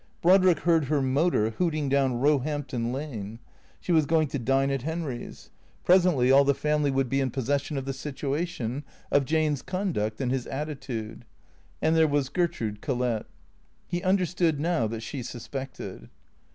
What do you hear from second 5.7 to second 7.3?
Presently all the family would be in